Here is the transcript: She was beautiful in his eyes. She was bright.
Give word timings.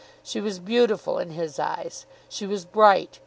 She 0.23 0.41
was 0.41 0.57
beautiful 0.57 1.19
in 1.19 1.29
his 1.29 1.59
eyes. 1.59 2.07
She 2.27 2.47
was 2.47 2.65
bright. 2.65 3.19